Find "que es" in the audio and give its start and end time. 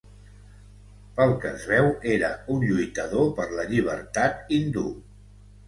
1.43-1.65